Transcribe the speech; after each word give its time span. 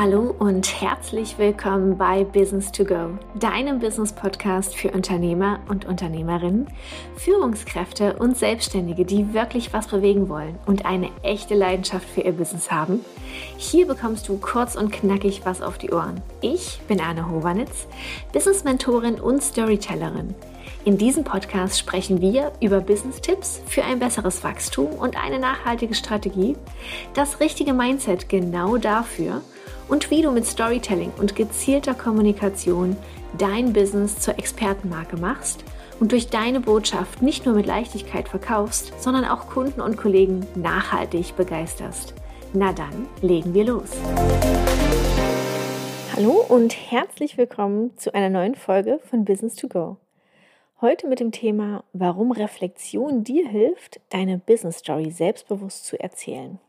Hallo 0.00 0.32
und 0.38 0.80
herzlich 0.80 1.38
willkommen 1.38 1.98
bei 1.98 2.22
Business 2.22 2.70
to 2.70 2.84
Go, 2.84 3.18
deinem 3.34 3.80
Business 3.80 4.12
Podcast 4.12 4.76
für 4.76 4.92
Unternehmer 4.92 5.58
und 5.68 5.86
Unternehmerinnen, 5.86 6.68
Führungskräfte 7.16 8.12
und 8.12 8.38
Selbstständige, 8.38 9.04
die 9.04 9.34
wirklich 9.34 9.72
was 9.72 9.88
bewegen 9.88 10.28
wollen 10.28 10.56
und 10.66 10.86
eine 10.86 11.10
echte 11.24 11.56
Leidenschaft 11.56 12.08
für 12.08 12.20
ihr 12.20 12.30
Business 12.30 12.70
haben. 12.70 13.04
Hier 13.56 13.88
bekommst 13.88 14.28
du 14.28 14.38
kurz 14.38 14.76
und 14.76 14.92
knackig 14.92 15.40
was 15.42 15.62
auf 15.62 15.78
die 15.78 15.90
Ohren. 15.90 16.22
Ich 16.42 16.80
bin 16.86 17.00
Anne 17.00 17.28
Hovanitz, 17.28 17.88
Business 18.32 18.62
Mentorin 18.62 19.16
und 19.16 19.42
Storytellerin. 19.42 20.36
In 20.84 20.98
diesem 20.98 21.24
Podcast 21.24 21.78
sprechen 21.78 22.20
wir 22.20 22.52
über 22.60 22.80
Business-Tipps 22.80 23.62
für 23.66 23.84
ein 23.84 23.98
besseres 23.98 24.44
Wachstum 24.44 24.88
und 24.92 25.16
eine 25.16 25.38
nachhaltige 25.38 25.94
Strategie, 25.94 26.56
das 27.14 27.40
richtige 27.40 27.72
Mindset 27.72 28.28
genau 28.28 28.76
dafür– 28.76 29.42
und 29.88 30.10
wie 30.10 30.22
du 30.22 30.30
mit 30.30 30.46
Storytelling 30.46 31.12
und 31.18 31.34
gezielter 31.34 31.94
Kommunikation 31.94 32.96
dein 33.36 33.72
Business 33.72 34.18
zur 34.18 34.38
Expertenmarke 34.38 35.16
machst 35.16 35.64
und 36.00 36.12
durch 36.12 36.28
deine 36.28 36.60
Botschaft 36.60 37.22
nicht 37.22 37.46
nur 37.46 37.54
mit 37.54 37.66
Leichtigkeit 37.66 38.28
verkaufst, 38.28 38.92
sondern 39.00 39.24
auch 39.24 39.48
Kunden 39.48 39.80
und 39.80 39.96
Kollegen 39.96 40.46
nachhaltig 40.54 41.36
begeisterst. 41.36 42.14
Na 42.52 42.72
dann, 42.72 43.08
legen 43.20 43.52
wir 43.52 43.64
los. 43.64 43.90
Hallo 46.14 46.44
und 46.48 46.74
herzlich 46.90 47.36
willkommen 47.36 47.96
zu 47.96 48.14
einer 48.14 48.30
neuen 48.30 48.54
Folge 48.54 49.00
von 49.08 49.24
Business 49.24 49.54
to 49.54 49.68
Go. 49.68 49.98
Heute 50.80 51.08
mit 51.08 51.18
dem 51.18 51.32
Thema, 51.32 51.82
warum 51.92 52.30
Reflexion 52.30 53.24
dir 53.24 53.48
hilft, 53.48 54.00
deine 54.10 54.38
Business 54.38 54.78
Story 54.78 55.10
selbstbewusst 55.10 55.84
zu 55.84 55.98
erzählen. 55.98 56.60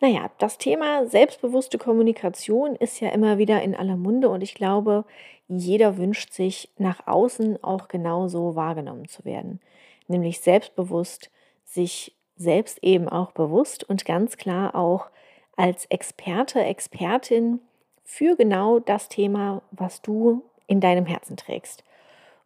Naja, 0.00 0.30
das 0.38 0.56
Thema 0.56 1.04
selbstbewusste 1.06 1.76
Kommunikation 1.76 2.74
ist 2.74 3.00
ja 3.00 3.10
immer 3.10 3.36
wieder 3.36 3.60
in 3.60 3.74
aller 3.74 3.98
Munde 3.98 4.30
und 4.30 4.40
ich 4.40 4.54
glaube, 4.54 5.04
jeder 5.46 5.98
wünscht 5.98 6.32
sich 6.32 6.70
nach 6.78 7.06
außen 7.06 7.62
auch 7.62 7.88
genauso 7.88 8.56
wahrgenommen 8.56 9.06
zu 9.08 9.26
werden. 9.26 9.60
Nämlich 10.08 10.40
selbstbewusst, 10.40 11.30
sich 11.66 12.16
selbst 12.36 12.82
eben 12.82 13.10
auch 13.10 13.32
bewusst 13.32 13.84
und 13.84 14.06
ganz 14.06 14.38
klar 14.38 14.74
auch 14.74 15.10
als 15.54 15.84
Experte, 15.90 16.64
Expertin 16.64 17.60
für 18.04 18.36
genau 18.36 18.78
das 18.78 19.10
Thema, 19.10 19.60
was 19.70 20.00
du 20.00 20.42
in 20.66 20.80
deinem 20.80 21.04
Herzen 21.04 21.36
trägst. 21.36 21.84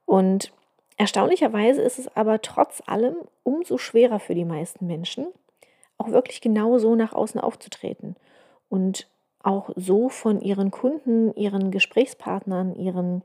Und 0.07 0.53
erstaunlicherweise 0.97 1.83
ist 1.83 1.99
es 1.99 2.15
aber 2.17 2.41
trotz 2.43 2.83
allem 2.87 3.17
umso 3.43 3.79
schwerer 3.79 4.19
für 4.19 4.35
die 4.35 4.45
meisten 4.45 4.87
Menschen, 4.87 5.27
auch 5.99 6.11
wirklich 6.11 6.41
genau 6.41 6.79
so 6.79 6.95
nach 6.95 7.13
außen 7.13 7.41
aufzutreten 7.41 8.17
und 8.69 9.09
auch 9.43 9.71
so 9.77 10.09
von 10.09 10.41
ihren 10.41 10.71
Kunden, 10.71 11.33
ihren 11.35 11.71
Gesprächspartnern, 11.71 12.75
ihren, 12.75 13.23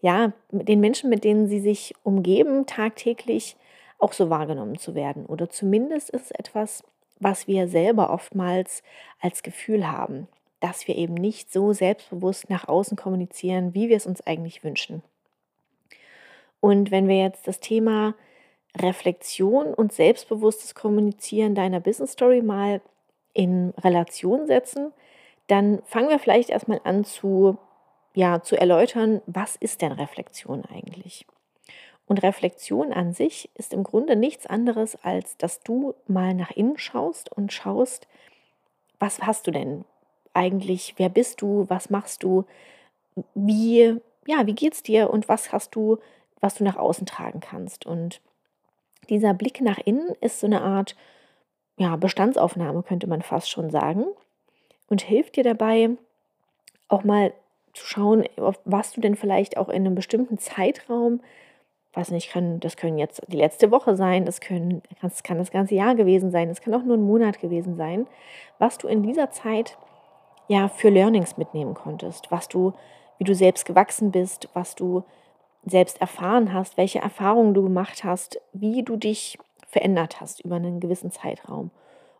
ja, 0.00 0.32
den 0.52 0.80
Menschen, 0.80 1.10
mit 1.10 1.24
denen 1.24 1.48
sie 1.48 1.60
sich 1.60 1.94
umgeben, 2.04 2.66
tagtäglich 2.66 3.56
auch 3.98 4.12
so 4.12 4.30
wahrgenommen 4.30 4.78
zu 4.78 4.94
werden. 4.94 5.26
Oder 5.26 5.50
zumindest 5.50 6.10
ist 6.10 6.26
es 6.26 6.30
etwas, 6.30 6.84
was 7.18 7.48
wir 7.48 7.66
selber 7.66 8.10
oftmals 8.10 8.84
als 9.20 9.42
Gefühl 9.42 9.90
haben, 9.90 10.28
dass 10.60 10.86
wir 10.86 10.96
eben 10.96 11.14
nicht 11.14 11.52
so 11.52 11.72
selbstbewusst 11.72 12.48
nach 12.48 12.68
außen 12.68 12.96
kommunizieren, 12.96 13.74
wie 13.74 13.88
wir 13.88 13.96
es 13.96 14.06
uns 14.06 14.24
eigentlich 14.26 14.62
wünschen. 14.62 15.02
Und 16.60 16.90
wenn 16.90 17.08
wir 17.08 17.16
jetzt 17.16 17.46
das 17.46 17.60
Thema 17.60 18.14
Reflexion 18.76 19.74
und 19.74 19.92
selbstbewusstes 19.92 20.74
Kommunizieren 20.74 21.54
deiner 21.54 21.80
Business 21.80 22.12
Story 22.12 22.42
mal 22.42 22.80
in 23.32 23.70
Relation 23.78 24.46
setzen, 24.46 24.92
dann 25.46 25.82
fangen 25.84 26.08
wir 26.08 26.18
vielleicht 26.18 26.50
erstmal 26.50 26.80
an 26.84 27.04
zu, 27.04 27.58
ja, 28.14 28.42
zu 28.42 28.56
erläutern, 28.56 29.22
was 29.26 29.56
ist 29.56 29.82
denn 29.82 29.92
Reflexion 29.92 30.64
eigentlich? 30.64 31.26
Und 32.06 32.22
Reflexion 32.22 32.92
an 32.92 33.12
sich 33.12 33.50
ist 33.54 33.74
im 33.74 33.82
Grunde 33.82 34.16
nichts 34.16 34.46
anderes, 34.46 34.96
als 35.02 35.36
dass 35.36 35.60
du 35.60 35.94
mal 36.06 36.34
nach 36.34 36.50
innen 36.50 36.78
schaust 36.78 37.30
und 37.30 37.52
schaust, 37.52 38.08
was 38.98 39.20
hast 39.20 39.46
du 39.46 39.50
denn 39.50 39.84
eigentlich, 40.32 40.94
wer 40.96 41.08
bist 41.10 41.42
du, 41.42 41.66
was 41.68 41.90
machst 41.90 42.22
du, 42.22 42.44
wie, 43.34 44.00
ja, 44.26 44.46
wie 44.46 44.54
geht's 44.54 44.82
dir? 44.82 45.10
Und 45.10 45.28
was 45.28 45.52
hast 45.52 45.74
du, 45.74 45.98
was 46.40 46.54
du 46.54 46.64
nach 46.64 46.76
außen 46.76 47.06
tragen 47.06 47.40
kannst. 47.40 47.86
Und 47.86 48.20
dieser 49.08 49.34
Blick 49.34 49.60
nach 49.60 49.78
innen 49.78 50.10
ist 50.20 50.40
so 50.40 50.46
eine 50.46 50.62
Art 50.62 50.96
ja, 51.76 51.96
Bestandsaufnahme, 51.96 52.82
könnte 52.82 53.06
man 53.06 53.22
fast 53.22 53.50
schon 53.50 53.70
sagen, 53.70 54.04
und 54.88 55.02
hilft 55.02 55.36
dir 55.36 55.44
dabei, 55.44 55.90
auch 56.88 57.04
mal 57.04 57.32
zu 57.74 57.86
schauen, 57.86 58.24
was 58.64 58.92
du 58.92 59.00
denn 59.00 59.14
vielleicht 59.14 59.56
auch 59.56 59.68
in 59.68 59.86
einem 59.86 59.94
bestimmten 59.94 60.38
Zeitraum, 60.38 61.20
weiß 61.92 62.10
nicht, 62.10 62.30
kann, 62.30 62.60
das 62.60 62.76
können 62.76 62.98
jetzt 62.98 63.22
die 63.28 63.36
letzte 63.36 63.70
Woche 63.70 63.96
sein, 63.96 64.24
das, 64.24 64.40
können, 64.40 64.82
das 65.02 65.22
kann 65.22 65.38
das 65.38 65.50
ganze 65.50 65.74
Jahr 65.74 65.94
gewesen 65.94 66.30
sein, 66.30 66.48
das 66.48 66.60
kann 66.60 66.74
auch 66.74 66.82
nur 66.82 66.96
ein 66.96 67.02
Monat 67.02 67.40
gewesen 67.40 67.76
sein, 67.76 68.06
was 68.58 68.78
du 68.78 68.88
in 68.88 69.02
dieser 69.02 69.30
Zeit 69.30 69.76
ja 70.48 70.68
für 70.68 70.88
Learnings 70.88 71.36
mitnehmen 71.36 71.74
konntest, 71.74 72.30
was 72.30 72.48
du, 72.48 72.72
wie 73.18 73.24
du 73.24 73.34
selbst 73.34 73.66
gewachsen 73.66 74.10
bist, 74.10 74.48
was 74.54 74.74
du 74.74 75.04
selbst 75.64 76.00
erfahren 76.00 76.52
hast, 76.52 76.76
welche 76.76 77.00
Erfahrungen 77.00 77.54
du 77.54 77.62
gemacht 77.62 78.04
hast, 78.04 78.40
wie 78.52 78.82
du 78.82 78.96
dich 78.96 79.38
verändert 79.66 80.20
hast 80.20 80.40
über 80.40 80.56
einen 80.56 80.80
gewissen 80.80 81.10
Zeitraum. 81.10 81.70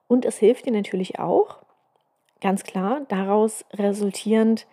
Und 0.07 0.25
es 0.25 0.39
hilft 0.39 0.67
dir 0.67 0.73
natürlich 0.73 1.19
auch, 1.19 1.59
ganz 2.41 2.65
klar, 2.65 3.03
daraus 3.09 3.65
resultierend 3.73 4.67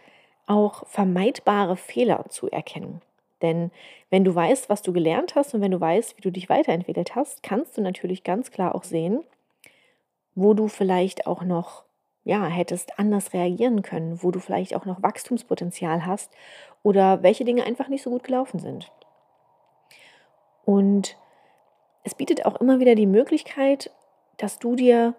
auch 0.48 0.88
vermeidbare 0.88 1.78
Fehler 1.78 2.26
zu 2.30 2.50
erkennen. 2.50 3.02
Denn 3.42 3.72
wenn 4.10 4.24
du 4.24 4.34
weißt, 4.34 4.70
was 4.70 4.82
du 4.82 4.94
gelernt 4.94 5.36
hast 5.36 5.54
und 5.54 5.62
wenn 5.62 5.72
du 5.72 5.80
weißt, 5.80 6.18
wie 6.18 6.22
du 6.22 6.32
dich 6.32 6.50
weiterentwickelt 6.50 7.16
hast, 7.16 7.44
kannst 7.44 7.78
du 7.78 7.82
natürlich 7.82 8.24
ganz 8.24 8.52
klar 8.52 8.76
auch 8.76 8.84
sehen, 8.84 9.24
wo 10.36 10.54
du 10.54 10.68
vielleicht 10.68 11.28
auch 11.28 11.44
noch 11.44 11.85
ja, 12.26 12.46
hättest 12.48 13.00
anders 13.00 13.34
reagieren 13.34 13.84
können, 13.84 14.22
wo 14.22 14.32
du 14.32 14.40
vielleicht 14.40 14.76
auch 14.76 14.86
noch 14.86 15.02
Wachstumspotenzial 15.02 16.06
hast 16.06 16.32
oder 16.84 17.24
welche 17.24 17.46
Dinge 17.46 17.64
einfach 17.64 17.88
nicht 17.88 18.04
so 18.04 18.10
gut 18.10 18.24
gelaufen 18.24 18.60
sind. 18.60 18.92
Und 20.66 21.18
es 22.04 22.16
bietet 22.16 22.46
auch 22.46 22.60
immer 22.60 22.80
wieder 22.80 22.96
die 22.96 23.06
Möglichkeit, 23.06 23.92
dass 24.38 24.58
du 24.58 24.76
dir, 24.76 25.14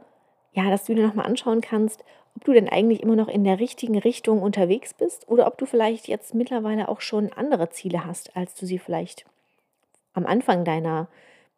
ja, 0.52 0.68
dass 0.68 0.84
du 0.84 0.94
dir 0.94 1.06
nochmal 1.06 1.26
anschauen 1.26 1.60
kannst, 1.60 2.04
ob 2.34 2.44
du 2.44 2.52
denn 2.52 2.68
eigentlich 2.68 3.02
immer 3.02 3.16
noch 3.16 3.28
in 3.28 3.44
der 3.44 3.60
richtigen 3.60 3.98
Richtung 3.98 4.42
unterwegs 4.42 4.92
bist 4.92 5.28
oder 5.28 5.46
ob 5.46 5.58
du 5.58 5.64
vielleicht 5.64 6.08
jetzt 6.08 6.34
mittlerweile 6.34 6.88
auch 6.88 7.00
schon 7.00 7.32
andere 7.32 7.70
Ziele 7.70 8.04
hast, 8.04 8.36
als 8.36 8.54
du 8.56 8.66
sie 8.66 8.78
vielleicht 8.78 9.24
am 10.12 10.26
Anfang 10.26 10.64
deiner, 10.64 11.06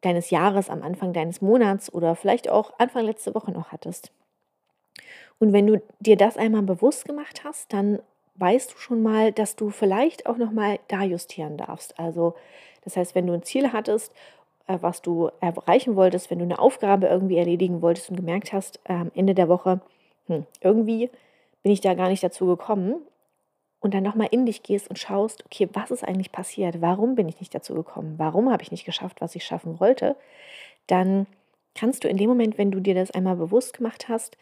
deines 0.02 0.28
Jahres, 0.28 0.68
am 0.68 0.82
Anfang 0.82 1.14
deines 1.14 1.40
Monats 1.40 1.92
oder 1.92 2.14
vielleicht 2.14 2.50
auch 2.50 2.78
Anfang 2.78 3.06
letzte 3.06 3.34
Woche 3.34 3.50
noch 3.50 3.72
hattest. 3.72 4.12
Und 5.38 5.52
wenn 5.52 5.66
du 5.66 5.82
dir 6.00 6.16
das 6.16 6.36
einmal 6.36 6.62
bewusst 6.62 7.04
gemacht 7.04 7.44
hast, 7.44 7.72
dann 7.72 8.00
weißt 8.36 8.72
du 8.72 8.78
schon 8.78 9.02
mal, 9.02 9.32
dass 9.32 9.56
du 9.56 9.70
vielleicht 9.70 10.26
auch 10.26 10.36
noch 10.36 10.52
mal 10.52 10.78
da 10.88 11.02
justieren 11.02 11.56
darfst. 11.56 11.98
Also 11.98 12.34
das 12.84 12.96
heißt, 12.96 13.14
wenn 13.14 13.26
du 13.26 13.32
ein 13.32 13.42
Ziel 13.42 13.72
hattest, 13.72 14.12
äh, 14.66 14.78
was 14.80 15.02
du 15.02 15.30
erreichen 15.40 15.96
wolltest, 15.96 16.30
wenn 16.30 16.38
du 16.38 16.44
eine 16.44 16.58
Aufgabe 16.58 17.06
irgendwie 17.06 17.38
erledigen 17.38 17.82
wolltest 17.82 18.10
und 18.10 18.16
gemerkt 18.16 18.52
hast 18.52 18.80
am 18.84 19.10
Ende 19.14 19.34
der 19.34 19.48
Woche, 19.48 19.80
hm, 20.26 20.46
irgendwie 20.60 21.10
bin 21.62 21.72
ich 21.72 21.80
da 21.80 21.94
gar 21.94 22.08
nicht 22.08 22.22
dazu 22.22 22.46
gekommen, 22.46 22.96
und 23.80 23.94
dann 23.94 24.02
nochmal 24.02 24.28
in 24.30 24.46
dich 24.46 24.62
gehst 24.62 24.88
und 24.88 24.98
schaust, 24.98 25.44
okay, 25.44 25.68
was 25.72 25.90
ist 25.90 26.04
eigentlich 26.04 26.32
passiert? 26.32 26.80
Warum 26.80 27.14
bin 27.14 27.28
ich 27.28 27.38
nicht 27.40 27.54
dazu 27.54 27.74
gekommen? 27.74 28.14
Warum 28.16 28.50
habe 28.50 28.62
ich 28.62 28.70
nicht 28.70 28.84
geschafft, 28.84 29.20
was 29.20 29.34
ich 29.34 29.44
schaffen 29.44 29.78
wollte? 29.78 30.16
Dann 30.88 31.26
kannst 31.74 32.02
du 32.02 32.08
in 32.08 32.16
dem 32.16 32.28
Moment, 32.28 32.58
wenn 32.58 32.72
du 32.72 32.80
dir 32.80 32.94
das 32.94 33.10
einmal 33.12 33.36
bewusst 33.36 33.74
gemacht 33.74 34.08
hast, 34.08 34.36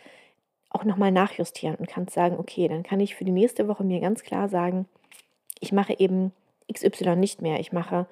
auch 0.70 0.84
nochmal 0.84 1.12
nachjustieren 1.12 1.76
und 1.76 1.88
kannst 1.88 2.14
sagen, 2.14 2.36
okay, 2.38 2.68
dann 2.68 2.82
kann 2.82 3.00
ich 3.00 3.14
für 3.14 3.24
die 3.24 3.32
nächste 3.32 3.68
Woche 3.68 3.84
mir 3.84 4.00
ganz 4.00 4.22
klar 4.22 4.48
sagen, 4.48 4.86
ich 5.60 5.72
mache 5.72 5.98
eben 5.98 6.32
XY 6.72 7.16
nicht 7.16 7.40
mehr. 7.40 7.60
Ich 7.60 7.72
mache 7.72 8.06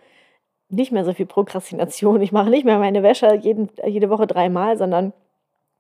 nicht 0.69 0.93
mehr 0.93 1.05
so 1.05 1.13
viel 1.13 1.27
Prokrastination. 1.27 2.21
Ich 2.23 2.33
mache 2.33 2.51
nicht 2.51 2.65
mehr 2.65 2.79
meine 2.79 3.03
Wäsche 3.03 3.35
jeden, 3.35 3.71
jede 3.87 4.11
Woche 4.11 4.27
dreimal, 4.27 4.79
sondern 4.79 5.13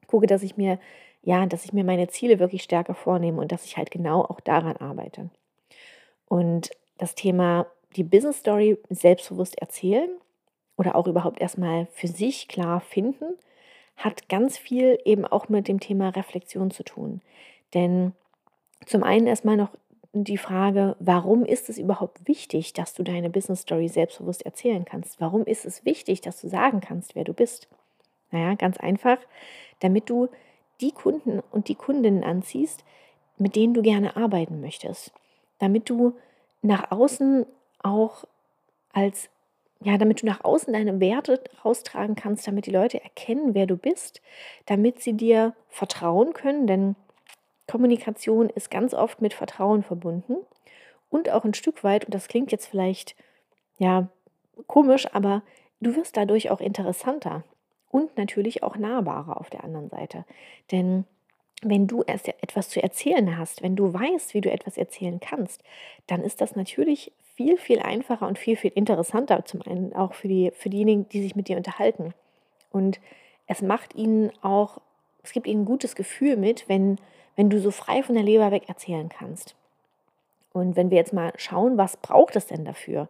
gucke, 0.06 0.26
dass 0.26 0.42
ich 0.42 0.56
mir, 0.56 0.78
ja, 1.22 1.46
dass 1.46 1.64
ich 1.64 1.72
mir 1.72 1.84
meine 1.84 2.08
Ziele 2.08 2.38
wirklich 2.38 2.62
stärker 2.62 2.94
vornehme 2.94 3.40
und 3.40 3.52
dass 3.52 3.64
ich 3.64 3.76
halt 3.76 3.90
genau 3.90 4.22
auch 4.22 4.40
daran 4.40 4.76
arbeite. 4.76 5.30
Und 6.26 6.70
das 6.98 7.14
Thema 7.14 7.66
die 7.96 8.04
Business 8.04 8.38
Story 8.38 8.78
selbstbewusst 8.90 9.58
erzählen 9.58 10.10
oder 10.76 10.96
auch 10.96 11.06
überhaupt 11.06 11.40
erstmal 11.40 11.86
für 11.92 12.08
sich 12.08 12.48
klar 12.48 12.80
finden, 12.80 13.36
hat 13.96 14.28
ganz 14.28 14.58
viel 14.58 14.98
eben 15.04 15.24
auch 15.24 15.48
mit 15.48 15.68
dem 15.68 15.80
Thema 15.80 16.10
Reflexion 16.10 16.70
zu 16.70 16.82
tun. 16.82 17.20
Denn 17.74 18.12
zum 18.86 19.02
einen 19.02 19.26
erstmal 19.26 19.56
noch 19.56 19.70
die 20.12 20.38
Frage, 20.38 20.96
warum 21.00 21.44
ist 21.44 21.68
es 21.68 21.78
überhaupt 21.78 22.28
wichtig, 22.28 22.72
dass 22.72 22.94
du 22.94 23.02
deine 23.02 23.30
Business 23.30 23.62
Story 23.62 23.88
selbstbewusst 23.88 24.46
erzählen 24.46 24.84
kannst? 24.84 25.20
Warum 25.20 25.44
ist 25.44 25.64
es 25.64 25.84
wichtig, 25.84 26.20
dass 26.20 26.40
du 26.40 26.48
sagen 26.48 26.80
kannst, 26.80 27.14
wer 27.14 27.24
du 27.24 27.32
bist? 27.32 27.68
Naja, 28.30 28.54
ganz 28.54 28.76
einfach, 28.78 29.18
damit 29.80 30.08
du 30.08 30.28
die 30.80 30.92
Kunden 30.92 31.40
und 31.50 31.68
die 31.68 31.74
Kundinnen 31.74 32.24
anziehst, 32.24 32.84
mit 33.38 33.56
denen 33.56 33.74
du 33.74 33.82
gerne 33.82 34.16
arbeiten 34.16 34.60
möchtest, 34.60 35.12
damit 35.58 35.90
du 35.90 36.14
nach 36.62 36.90
außen 36.90 37.46
auch 37.82 38.24
als 38.92 39.28
ja, 39.84 39.98
damit 39.98 40.22
du 40.22 40.26
nach 40.26 40.42
außen 40.42 40.72
deine 40.72 40.98
Werte 40.98 41.42
raustragen 41.64 42.16
kannst, 42.16 42.46
damit 42.46 42.66
die 42.66 42.70
Leute 42.70 43.02
erkennen, 43.02 43.54
wer 43.54 43.66
du 43.66 43.76
bist, 43.76 44.22
damit 44.66 45.00
sie 45.00 45.12
dir 45.12 45.54
vertrauen 45.68 46.32
können, 46.32 46.66
denn 46.66 46.96
Kommunikation 47.70 48.50
ist 48.50 48.70
ganz 48.70 48.94
oft 48.94 49.20
mit 49.20 49.34
Vertrauen 49.34 49.82
verbunden 49.82 50.36
und 51.10 51.30
auch 51.30 51.44
ein 51.44 51.54
Stück 51.54 51.84
weit, 51.84 52.06
und 52.06 52.14
das 52.14 52.28
klingt 52.28 52.50
jetzt 52.50 52.66
vielleicht 52.66 53.14
ja 53.78 54.08
komisch, 54.66 55.06
aber 55.14 55.42
du 55.80 55.94
wirst 55.96 56.16
dadurch 56.16 56.50
auch 56.50 56.60
interessanter 56.60 57.44
und 57.90 58.16
natürlich 58.16 58.62
auch 58.62 58.76
nahbarer 58.76 59.38
auf 59.38 59.50
der 59.50 59.64
anderen 59.64 59.88
Seite. 59.90 60.24
Denn 60.72 61.04
wenn 61.64 61.86
du 61.86 62.02
erst 62.02 62.28
etwas 62.28 62.68
zu 62.68 62.82
erzählen 62.82 63.38
hast, 63.38 63.62
wenn 63.62 63.76
du 63.76 63.92
weißt, 63.92 64.34
wie 64.34 64.40
du 64.40 64.50
etwas 64.50 64.76
erzählen 64.76 65.20
kannst, 65.20 65.62
dann 66.06 66.22
ist 66.22 66.40
das 66.40 66.56
natürlich 66.56 67.12
viel, 67.34 67.56
viel 67.56 67.80
einfacher 67.80 68.26
und 68.26 68.38
viel, 68.38 68.56
viel 68.56 68.72
interessanter, 68.74 69.44
zum 69.44 69.62
einen 69.62 69.92
auch 69.92 70.14
für, 70.14 70.28
die, 70.28 70.52
für 70.54 70.70
diejenigen, 70.70 71.08
die 71.08 71.22
sich 71.22 71.34
mit 71.34 71.48
dir 71.48 71.56
unterhalten. 71.56 72.14
Und 72.70 73.00
es 73.46 73.62
macht 73.62 73.94
ihnen 73.94 74.30
auch, 74.42 74.80
es 75.22 75.32
gibt 75.32 75.46
ihnen 75.46 75.62
ein 75.62 75.66
gutes 75.66 75.96
Gefühl 75.96 76.36
mit, 76.36 76.68
wenn, 76.68 76.98
wenn 77.36 77.50
du 77.50 77.60
so 77.60 77.70
frei 77.70 78.02
von 78.02 78.14
der 78.14 78.24
Leber 78.24 78.50
weg 78.50 78.68
erzählen 78.68 79.08
kannst. 79.08 79.56
Und 80.52 80.76
wenn 80.76 80.90
wir 80.90 80.98
jetzt 80.98 81.12
mal 81.12 81.32
schauen, 81.36 81.76
was 81.76 81.96
braucht 81.96 82.36
es 82.36 82.46
denn 82.46 82.64
dafür, 82.64 83.08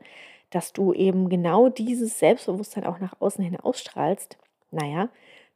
dass 0.51 0.73
du 0.73 0.95
eben 0.95 1.29
genau 1.29 1.69
dieses 1.69 2.19
Selbstbewusstsein 2.19 2.85
auch 2.85 3.01
nach 3.01 3.21
außen 3.21 3.45
hin 3.45 3.59
ausstrahlst, 3.61 4.39
naja, 4.71 5.09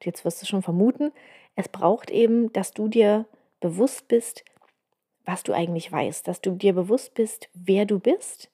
jetzt 0.02 0.24
wirst 0.24 0.42
du 0.42 0.46
schon 0.46 0.62
vermuten, 0.62 1.12
es 1.58 1.68
braucht 1.68 2.10
eben, 2.10 2.52
dass 2.52 2.70
du 2.70 2.86
dir 2.86 3.26
bewusst 3.58 4.06
bist, 4.06 4.44
was 5.24 5.42
du 5.42 5.52
eigentlich 5.52 5.90
weißt, 5.90 6.28
dass 6.28 6.40
du 6.40 6.52
dir 6.52 6.72
bewusst 6.72 7.14
bist, 7.14 7.48
wer 7.52 7.84
du 7.84 7.98
bist 7.98 8.48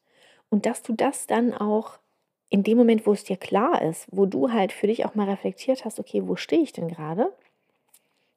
und 0.48 0.64
dass 0.64 0.82
du 0.82 0.94
das 0.94 1.26
dann 1.26 1.52
auch 1.52 1.98
in 2.48 2.62
dem 2.62 2.78
Moment, 2.78 3.06
wo 3.06 3.12
es 3.12 3.22
dir 3.22 3.36
klar 3.36 3.82
ist, 3.82 4.06
wo 4.10 4.24
du 4.24 4.52
halt 4.52 4.72
für 4.72 4.86
dich 4.86 5.04
auch 5.04 5.14
mal 5.14 5.28
reflektiert 5.28 5.84
hast, 5.84 6.00
okay, 6.00 6.26
wo 6.26 6.36
stehe 6.36 6.62
ich 6.62 6.72
denn 6.72 6.88
gerade, 6.88 7.30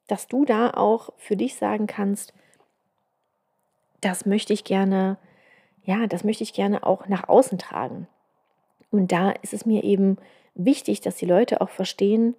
dass 0.07 0.27
du 0.27 0.43
da 0.43 0.71
auch 0.71 1.11
für 1.15 1.37
dich 1.37 1.55
sagen 1.55 1.87
kannst, 1.87 2.33
das 4.01 4.25
möchte 4.25 4.51
ich 4.51 4.65
gerne, 4.65 5.15
ja, 5.85 6.07
das 6.07 6.25
möchte 6.25 6.43
ich 6.43 6.51
gerne 6.51 6.85
auch 6.85 7.07
nach 7.07 7.29
außen 7.29 7.57
tragen. 7.57 8.09
Und 8.91 9.13
da 9.13 9.31
ist 9.31 9.53
es 9.53 9.65
mir 9.65 9.85
eben 9.85 10.17
wichtig, 10.55 10.99
dass 10.99 11.15
die 11.15 11.25
Leute 11.25 11.61
auch 11.61 11.69
verstehen, 11.69 12.35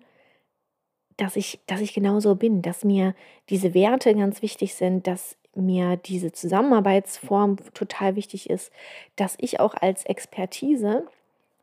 dass 1.18 1.36
ich, 1.36 1.60
dass 1.66 1.80
ich 1.80 1.92
genauso 1.92 2.34
bin, 2.36 2.62
dass 2.62 2.84
mir 2.84 3.14
diese 3.50 3.74
Werte 3.74 4.14
ganz 4.14 4.40
wichtig 4.40 4.74
sind, 4.74 5.06
dass 5.06 5.36
mir 5.54 5.96
diese 5.96 6.32
Zusammenarbeitsform 6.32 7.56
total 7.74 8.16
wichtig 8.16 8.48
ist, 8.48 8.72
dass 9.16 9.36
ich 9.38 9.60
auch 9.60 9.74
als 9.74 10.04
Expertise 10.06 11.06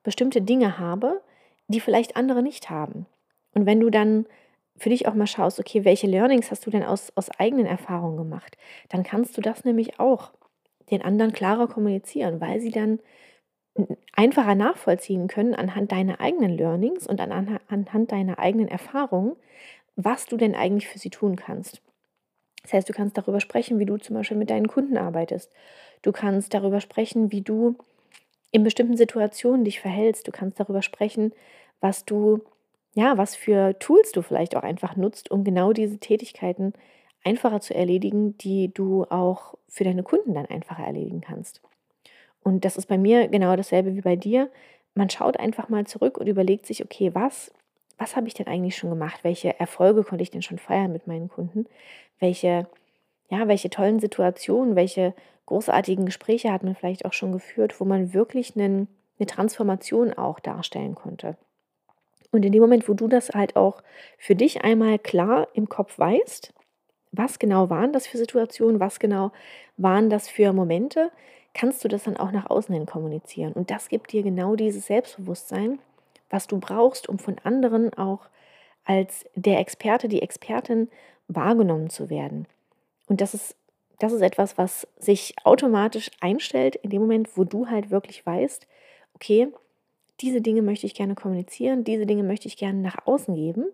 bestimmte 0.03 0.41
Dinge 0.41 0.77
habe, 0.77 1.21
die 1.67 1.79
vielleicht 1.79 2.15
andere 2.15 2.43
nicht 2.43 2.69
haben. 2.69 3.05
Und 3.53 3.65
wenn 3.65 3.79
du 3.79 3.89
dann 3.89 4.25
für 4.77 4.89
dich 4.89 5.07
auch 5.07 5.13
mal 5.13 5.27
schaust, 5.27 5.59
okay, 5.59 5.85
welche 5.85 6.07
Learnings 6.07 6.51
hast 6.51 6.65
du 6.65 6.69
denn 6.69 6.83
aus, 6.83 7.13
aus 7.15 7.29
eigenen 7.39 7.65
Erfahrungen 7.65 8.17
gemacht, 8.17 8.57
dann 8.89 9.03
kannst 9.03 9.37
du 9.37 9.41
das 9.41 9.63
nämlich 9.63 9.99
auch 9.99 10.31
den 10.91 11.01
anderen 11.01 11.31
klarer 11.31 11.67
kommunizieren, 11.67 12.41
weil 12.41 12.59
sie 12.59 12.71
dann 12.71 12.99
einfacher 14.13 14.55
nachvollziehen 14.55 15.27
können 15.27 15.53
anhand 15.55 15.91
deiner 15.91 16.19
eigenen 16.19 16.57
Learnings 16.57 17.07
und 17.07 17.19
anhand 17.19 18.11
deiner 18.11 18.39
eigenen 18.39 18.67
Erfahrungen, 18.67 19.35
was 19.95 20.25
du 20.25 20.37
denn 20.37 20.55
eigentlich 20.55 20.87
für 20.87 20.99
sie 20.99 21.09
tun 21.09 21.35
kannst. 21.35 21.81
Das 22.63 22.73
heißt, 22.73 22.89
du 22.89 22.93
kannst 22.93 23.17
darüber 23.17 23.39
sprechen, 23.39 23.79
wie 23.79 23.85
du 23.85 23.97
zum 23.97 24.15
Beispiel 24.15 24.37
mit 24.37 24.49
deinen 24.49 24.67
Kunden 24.67 24.97
arbeitest. 24.97 25.51
Du 26.01 26.11
kannst 26.11 26.53
darüber 26.53 26.81
sprechen, 26.81 27.31
wie 27.31 27.41
du 27.41 27.75
in 28.51 28.63
bestimmten 28.63 28.97
Situationen 28.97 29.65
dich 29.65 29.79
verhältst. 29.79 30.27
Du 30.27 30.31
kannst 30.31 30.59
darüber 30.59 30.81
sprechen, 30.81 31.33
was 31.81 32.05
du, 32.05 32.41
ja, 32.95 33.17
was 33.17 33.35
für 33.35 33.77
Tools 33.79 34.11
du 34.13 34.21
vielleicht 34.21 34.55
auch 34.55 34.63
einfach 34.63 34.95
nutzt, 34.95 35.31
um 35.31 35.43
genau 35.43 35.73
diese 35.73 35.99
Tätigkeiten 35.99 36.73
einfacher 37.23 37.61
zu 37.61 37.75
erledigen, 37.75 38.37
die 38.37 38.73
du 38.73 39.05
auch 39.05 39.55
für 39.69 39.83
deine 39.83 40.03
Kunden 40.03 40.33
dann 40.33 40.45
einfacher 40.45 40.83
erledigen 40.85 41.21
kannst. 41.21 41.61
Und 42.45 42.63
das 42.63 42.77
ist 42.77 42.85
bei 42.85 42.99
mir 42.99 43.27
genau 43.27 43.55
dasselbe 43.55 43.95
wie 43.95 44.01
bei 44.01 44.15
dir. 44.15 44.51
Man 44.93 45.09
schaut 45.09 45.37
einfach 45.39 45.67
mal 45.67 45.87
zurück 45.87 46.19
und 46.19 46.27
überlegt 46.27 46.67
sich, 46.67 46.83
okay, 46.83 47.09
was, 47.15 47.51
was 47.97 48.15
habe 48.15 48.27
ich 48.27 48.35
denn 48.35 48.45
eigentlich 48.45 48.77
schon 48.77 48.91
gemacht? 48.91 49.23
Welche 49.23 49.59
Erfolge 49.59 50.03
konnte 50.03 50.21
ich 50.21 50.29
denn 50.29 50.43
schon 50.43 50.59
feiern 50.59 50.91
mit 50.91 51.07
meinen 51.07 51.27
Kunden? 51.27 51.65
Welche, 52.19 52.67
ja, 53.29 53.47
welche 53.47 53.71
tollen 53.71 53.99
Situationen, 53.99 54.75
welche 54.75 55.15
großartigen 55.47 56.05
Gespräche 56.05 56.51
hat 56.51 56.63
man 56.63 56.75
vielleicht 56.75 57.05
auch 57.05 57.13
schon 57.13 57.31
geführt, 57.31 57.79
wo 57.81 57.85
man 57.85 58.13
wirklich 58.13 58.55
einen, 58.55 58.87
eine 59.17 59.25
Transformation 59.25 60.13
auch 60.13 60.39
darstellen 60.39 60.93
konnte. 60.93 61.37
Und 62.31 62.45
in 62.45 62.51
dem 62.51 62.61
Moment, 62.61 62.87
wo 62.87 62.93
du 62.93 63.07
das 63.07 63.29
halt 63.29 63.55
auch 63.55 63.81
für 64.19 64.35
dich 64.35 64.63
einmal 64.63 64.99
klar 64.99 65.47
im 65.53 65.67
Kopf 65.67 65.97
weißt, 65.97 66.53
was 67.11 67.39
genau 67.39 67.71
waren 67.71 67.91
das 67.91 68.05
für 68.05 68.17
Situationen, 68.19 68.79
was 68.79 68.99
genau 68.99 69.31
waren 69.77 70.11
das 70.11 70.29
für 70.29 70.53
Momente, 70.53 71.11
kannst 71.55 71.83
du 71.83 71.87
das 71.87 72.03
dann 72.03 72.17
auch 72.17 72.31
nach 72.31 72.49
außen 72.49 72.75
hin 72.75 72.85
kommunizieren. 72.85 73.53
Und 73.53 73.71
das 73.71 73.89
gibt 73.89 74.11
dir 74.11 74.21
genau 74.21 74.55
dieses 74.55 74.85
Selbstbewusstsein, 74.85 75.79
was 76.29 76.47
du 76.47 76.59
brauchst, 76.59 77.09
um 77.09 77.17
von 77.17 77.37
anderen 77.43 77.93
auch 77.93 78.27
als 78.83 79.25
der 79.33 79.59
Experte, 79.59 80.07
die 80.07 80.21
Expertin 80.21 80.89
wahrgenommen 81.27 81.89
zu 81.89 82.09
werden. 82.09 82.45
Und 83.07 83.21
das 83.21 83.33
ist, 83.33 83.55
das 83.99 84.11
ist 84.11 84.21
etwas, 84.21 84.57
was 84.57 84.87
sich 84.99 85.33
automatisch 85.43 86.11
einstellt 86.19 86.75
in 86.75 86.89
dem 86.89 87.01
Moment, 87.01 87.37
wo 87.37 87.45
du 87.45 87.67
halt 87.67 87.89
wirklich 87.89 88.23
weißt, 88.25 88.67
okay, 89.13 89.47
diese 90.21 90.41
Dinge 90.41 90.61
möchte 90.61 90.85
ich 90.85 90.93
gerne 90.93 91.15
kommunizieren, 91.15 91.83
diese 91.83 92.05
Dinge 92.05 92.23
möchte 92.23 92.47
ich 92.47 92.57
gerne 92.57 92.79
nach 92.79 93.07
außen 93.07 93.33
geben. 93.33 93.65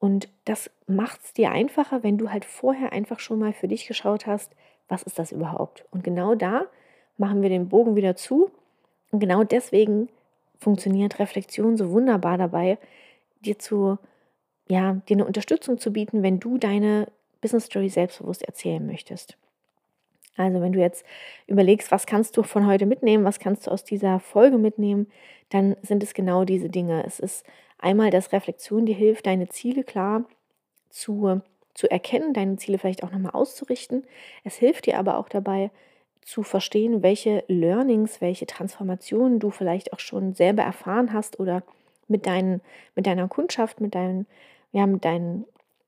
Und 0.00 0.28
das 0.44 0.68
macht 0.86 1.20
es 1.22 1.32
dir 1.32 1.52
einfacher, 1.52 2.02
wenn 2.02 2.18
du 2.18 2.30
halt 2.30 2.44
vorher 2.44 2.92
einfach 2.92 3.20
schon 3.20 3.38
mal 3.38 3.52
für 3.52 3.68
dich 3.68 3.86
geschaut 3.86 4.26
hast, 4.26 4.52
was 4.88 5.04
ist 5.04 5.18
das 5.18 5.32
überhaupt? 5.32 5.84
Und 5.92 6.02
genau 6.02 6.34
da 6.34 6.66
machen 7.16 7.42
wir 7.42 7.48
den 7.48 7.68
Bogen 7.68 7.96
wieder 7.96 8.16
zu. 8.16 8.50
Und 9.10 9.20
genau 9.20 9.44
deswegen 9.44 10.08
funktioniert 10.58 11.18
Reflexion 11.18 11.76
so 11.76 11.90
wunderbar 11.90 12.38
dabei, 12.38 12.78
dir 13.40 13.58
zu, 13.58 13.98
ja, 14.68 14.94
dir 15.08 15.16
eine 15.16 15.26
Unterstützung 15.26 15.78
zu 15.78 15.92
bieten, 15.92 16.22
wenn 16.22 16.40
du 16.40 16.58
deine 16.58 17.08
Business 17.40 17.66
Story 17.66 17.88
selbstbewusst 17.88 18.42
erzählen 18.42 18.84
möchtest. 18.84 19.36
Also 20.36 20.60
wenn 20.60 20.72
du 20.72 20.80
jetzt 20.80 21.04
überlegst, 21.46 21.92
was 21.92 22.06
kannst 22.06 22.36
du 22.36 22.42
von 22.42 22.66
heute 22.66 22.86
mitnehmen, 22.86 23.24
was 23.24 23.38
kannst 23.38 23.66
du 23.66 23.70
aus 23.70 23.84
dieser 23.84 24.18
Folge 24.18 24.58
mitnehmen, 24.58 25.06
dann 25.50 25.76
sind 25.82 26.02
es 26.02 26.14
genau 26.14 26.44
diese 26.44 26.68
Dinge. 26.68 27.04
Es 27.06 27.20
ist 27.20 27.46
einmal, 27.78 28.10
dass 28.10 28.32
Reflexion 28.32 28.86
dir 28.86 28.96
hilft, 28.96 29.26
deine 29.26 29.48
Ziele 29.48 29.84
klar 29.84 30.24
zu, 30.88 31.40
zu 31.74 31.88
erkennen, 31.88 32.32
deine 32.32 32.56
Ziele 32.56 32.78
vielleicht 32.78 33.04
auch 33.04 33.12
nochmal 33.12 33.32
auszurichten. 33.32 34.04
Es 34.42 34.56
hilft 34.56 34.86
dir 34.86 34.98
aber 34.98 35.18
auch 35.18 35.28
dabei, 35.28 35.70
zu 36.24 36.42
verstehen, 36.42 37.02
welche 37.02 37.44
Learnings, 37.48 38.20
welche 38.20 38.46
Transformationen 38.46 39.38
du 39.38 39.50
vielleicht 39.50 39.92
auch 39.92 40.00
schon 40.00 40.34
selber 40.34 40.62
erfahren 40.62 41.12
hast 41.12 41.38
oder 41.38 41.62
mit, 42.08 42.26
deinen, 42.26 42.60
mit 42.94 43.06
deiner 43.06 43.28
Kundschaft, 43.28 43.80
mit 43.80 43.94
deinen, 43.94 44.26
ja, 44.72 44.86
mit 44.86 45.04
deinen 45.04 45.44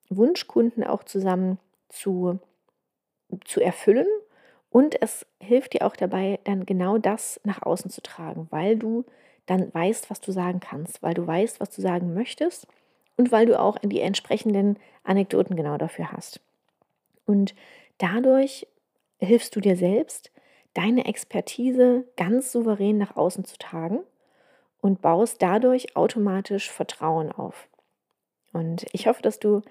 Wunschkunden 0.09 0.85
auch 0.85 1.05
zusammen 1.05 1.59
zu, 1.89 2.39
zu 3.45 3.61
erfüllen. 3.61 4.07
Und 4.71 5.01
es 5.01 5.27
hilft 5.41 5.73
dir 5.73 5.87
auch 5.87 5.97
dabei, 5.97 6.39
dann 6.45 6.67
genau 6.67 6.99
das 6.99 7.41
nach 7.45 7.63
außen 7.63 7.91
zu 7.91 8.03
tragen, 8.03 8.47
weil 8.51 8.77
du 8.77 9.05
dann 9.47 9.73
weißt, 9.73 10.11
was 10.11 10.21
du 10.21 10.33
sagen 10.33 10.61
kannst, 10.61 11.03
weil 11.03 11.15
du 11.15 11.27
weißt, 11.27 11.61
was 11.61 11.71
du 11.71 11.81
sagen 11.81 12.15
möchtest 12.15 12.67
und 13.17 13.33
weil 13.33 13.47
du 13.47 13.59
auch 13.59 13.79
die 13.79 14.01
entsprechenden 14.01 14.77
Anekdoten 15.05 15.57
genau 15.57 15.79
dafür 15.79 16.13
hast. 16.13 16.41
Und 17.25 17.55
dadurch 17.99 18.67
hilfst 19.19 19.55
du 19.57 19.61
dir 19.61 19.77
selbst, 19.77 20.31
deine 20.75 21.07
Expertise 21.07 22.05
ganz 22.17 22.53
souverän 22.53 22.99
nach 22.99 23.17
außen 23.17 23.45
zu 23.45 23.57
tragen 23.59 24.01
und 24.81 25.01
baust 25.01 25.41
dadurch 25.41 25.97
automatisch 25.97 26.71
Vertrauen 26.71 27.33
auf. 27.33 27.69
Und 28.53 28.87
ich 28.93 29.07
hoffe, 29.07 29.23
dass 29.23 29.39
du 29.39 29.63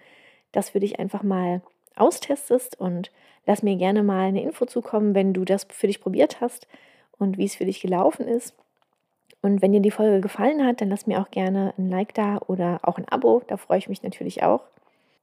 das 0.51 0.71
für 0.71 0.79
dich 0.79 0.99
einfach 0.99 1.23
mal 1.23 1.61
austestest 1.95 2.79
und 2.79 3.11
lass 3.45 3.63
mir 3.63 3.75
gerne 3.75 4.03
mal 4.03 4.27
eine 4.27 4.43
Info 4.43 4.65
zukommen, 4.65 5.15
wenn 5.15 5.33
du 5.33 5.45
das 5.45 5.67
für 5.69 5.87
dich 5.87 6.01
probiert 6.01 6.41
hast 6.41 6.67
und 7.17 7.37
wie 7.37 7.45
es 7.45 7.55
für 7.55 7.65
dich 7.65 7.81
gelaufen 7.81 8.27
ist. 8.27 8.55
Und 9.41 9.61
wenn 9.61 9.71
dir 9.71 9.79
die 9.79 9.91
Folge 9.91 10.21
gefallen 10.21 10.65
hat, 10.65 10.81
dann 10.81 10.89
lass 10.89 11.07
mir 11.07 11.21
auch 11.21 11.29
gerne 11.29 11.73
ein 11.77 11.89
Like 11.89 12.13
da 12.15 12.39
oder 12.47 12.79
auch 12.81 12.97
ein 12.97 13.07
Abo, 13.07 13.43
da 13.47 13.57
freue 13.57 13.77
ich 13.77 13.89
mich 13.89 14.01
natürlich 14.01 14.43
auch. 14.43 14.61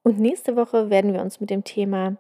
Und 0.05 0.19
nächste 0.19 0.57
Woche 0.57 0.91
werden 0.91 1.13
wir 1.13 1.23
uns 1.23 1.41
mit 1.41 1.51
dem 1.51 1.65
Thema 1.65 2.17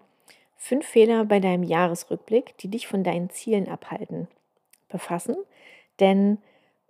Fünf 0.65 0.87
Fehler 0.87 1.25
bei 1.25 1.41
deinem 1.41 1.65
Jahresrückblick, 1.65 2.57
die 2.59 2.69
dich 2.69 2.87
von 2.87 3.03
deinen 3.03 3.31
Zielen 3.31 3.69
abhalten, 3.69 4.29
befassen. 4.89 5.35
Denn 5.99 6.39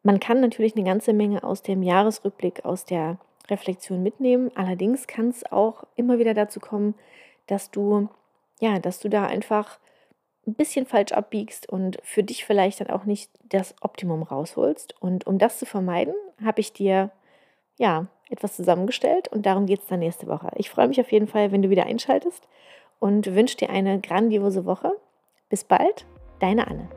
man 0.03 0.21
kann 0.21 0.43
natürlich 0.43 0.77
eine 0.77 0.85
ganze 0.85 1.15
Menge 1.15 1.43
aus 1.43 1.63
dem 1.63 1.83
Jahresrückblick, 1.83 2.67
aus 2.67 2.85
der 2.85 3.17
Reflexion 3.49 4.03
mitnehmen. 4.03 4.51
Allerdings 4.57 5.07
kann 5.07 5.31
es 5.31 5.51
auch 5.51 5.85
immer 5.97 6.19
wieder 6.19 6.35
dazu 6.35 6.61
kommen, 6.61 6.95
dass 7.47 7.71
du 7.71 8.11
ja, 8.61 8.79
dass 8.79 9.01
du 9.01 9.09
da 9.09 9.25
einfach 9.25 9.79
ein 10.47 10.53
bisschen 10.53 10.85
falsch 10.85 11.13
abbiegst 11.13 11.67
und 11.67 11.99
für 12.03 12.23
dich 12.23 12.45
vielleicht 12.45 12.83
dann 12.83 12.91
auch 12.91 13.07
nicht 13.07 13.31
das 13.43 13.75
Optimum 13.81 14.23
rausholst. 14.23 15.01
Und 15.01 15.27
um 15.27 15.39
das 15.39 15.59
zu 15.59 15.65
vermeiden, 15.65 16.15
habe 16.45 16.61
ich 16.61 16.75
dir 16.75 17.11
ja 17.79 18.07
etwas 18.29 18.55
zusammengestellt 18.55 19.29
und 19.29 19.47
darum 19.47 19.65
geht 19.65 19.81
es 19.81 19.87
dann 19.87 20.01
nächste 20.01 20.27
Woche. 20.27 20.51
Ich 20.57 20.69
freue 20.69 20.89
mich 20.89 21.01
auf 21.01 21.11
jeden 21.11 21.27
Fall, 21.27 21.53
wenn 21.53 21.63
du 21.63 21.71
wieder 21.71 21.87
einschaltest 21.87 22.47
und 23.03 23.35
wünsche 23.35 23.57
dir 23.57 23.71
eine 23.71 24.01
grandiose 24.01 24.65
Woche. 24.65 24.93
Bis 25.51 25.65
bald, 25.65 26.07
deine 26.39 26.69
Anne. 26.69 26.89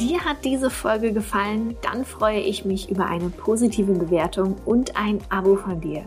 Dir 0.00 0.24
hat 0.24 0.42
diese 0.44 0.70
Folge 0.70 1.12
gefallen? 1.12 1.76
Dann 1.82 2.06
freue 2.06 2.40
ich 2.40 2.64
mich 2.64 2.90
über 2.90 3.06
eine 3.06 3.28
positive 3.28 3.92
Bewertung 3.92 4.56
und 4.64 4.96
ein 4.96 5.18
Abo 5.28 5.56
von 5.56 5.82
dir. 5.82 6.04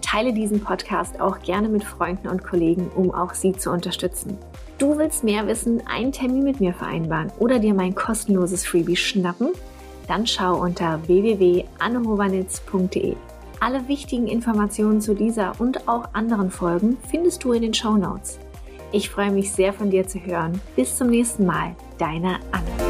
Teile 0.00 0.32
diesen 0.32 0.60
Podcast 0.60 1.20
auch 1.20 1.40
gerne 1.40 1.68
mit 1.68 1.82
Freunden 1.82 2.28
und 2.28 2.44
Kollegen, 2.44 2.92
um 2.94 3.12
auch 3.12 3.34
sie 3.34 3.50
zu 3.52 3.72
unterstützen. 3.72 4.38
Du 4.78 4.98
willst 4.98 5.24
mehr 5.24 5.48
wissen, 5.48 5.82
einen 5.88 6.12
Termin 6.12 6.44
mit 6.44 6.60
mir 6.60 6.74
vereinbaren 6.74 7.32
oder 7.40 7.58
dir 7.58 7.74
mein 7.74 7.96
kostenloses 7.96 8.64
Freebie 8.64 8.96
schnappen? 8.96 9.48
Dann 10.06 10.28
schau 10.28 10.60
unter 10.60 11.04
www.annehovanitz.de. 11.08 13.16
Alle 13.60 13.86
wichtigen 13.88 14.26
Informationen 14.26 15.02
zu 15.02 15.14
dieser 15.14 15.60
und 15.60 15.86
auch 15.86 16.14
anderen 16.14 16.50
Folgen 16.50 16.96
findest 17.10 17.44
du 17.44 17.52
in 17.52 17.60
den 17.60 17.74
Show 17.74 17.96
Notes. 17.98 18.38
Ich 18.90 19.10
freue 19.10 19.30
mich 19.30 19.52
sehr 19.52 19.74
von 19.74 19.90
dir 19.90 20.08
zu 20.08 20.18
hören. 20.18 20.60
Bis 20.76 20.96
zum 20.96 21.08
nächsten 21.08 21.44
Mal, 21.44 21.76
deine 21.98 22.38
Anne. 22.52 22.89